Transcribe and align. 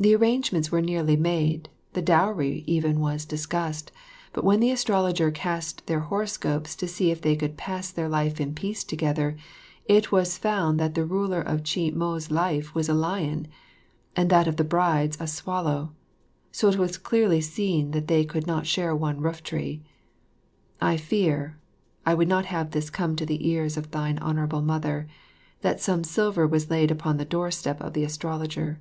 The 0.00 0.16
arrangements 0.16 0.72
were 0.72 0.80
nearly 0.82 1.14
made, 1.16 1.68
the 1.92 2.02
dowry 2.02 2.64
even 2.66 2.98
was 2.98 3.24
discussed, 3.24 3.92
but 4.32 4.42
when 4.42 4.58
the 4.58 4.72
astrologer 4.72 5.30
cast 5.30 5.86
their 5.86 6.00
horoscopes 6.00 6.74
to 6.76 6.88
see 6.88 7.12
if 7.12 7.20
they 7.20 7.36
could 7.36 7.56
pass 7.56 7.92
their 7.92 8.08
life 8.08 8.40
in 8.40 8.52
peace 8.52 8.82
together, 8.82 9.36
it 9.84 10.10
was 10.10 10.38
found 10.38 10.80
that 10.80 10.96
the 10.96 11.04
ruler 11.04 11.40
of 11.40 11.62
Chih 11.62 11.92
mo's 11.92 12.32
life 12.32 12.74
was 12.74 12.88
a 12.88 12.94
lion, 12.94 13.46
and 14.16 14.28
that 14.28 14.48
of 14.48 14.56
the 14.56 14.64
bride's, 14.64 15.16
a 15.20 15.28
swallow, 15.28 15.92
so 16.50 16.68
it 16.68 16.76
was 16.78 16.98
clearly 16.98 17.40
seen 17.40 17.92
they 17.92 18.24
could 18.24 18.46
not 18.48 18.66
share 18.66 18.96
one 18.96 19.20
rooftree. 19.20 19.82
I 20.80 20.96
fear 20.96 21.60
(I 22.04 22.14
would 22.14 22.28
not 22.28 22.46
have 22.46 22.72
this 22.72 22.90
come 22.90 23.14
to 23.14 23.26
the 23.26 23.48
ears 23.48 23.76
of 23.76 23.92
thine 23.92 24.18
Honourable 24.18 24.62
Mother) 24.62 25.06
that 25.60 25.80
some 25.80 26.02
silver 26.02 26.44
was 26.44 26.70
left 26.70 26.90
upon 26.90 27.18
the 27.18 27.24
doorstep 27.24 27.80
of 27.80 27.92
the 27.92 28.02
astrologer. 28.02 28.80